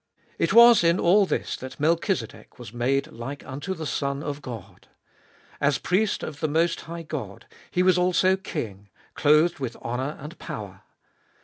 [0.39, 4.87] It was in all this that Melchizedek was made like unto the Son of God.
[5.59, 10.39] As priest of the Most High God, he was also king, clothed with honour and
[10.39, 10.81] power.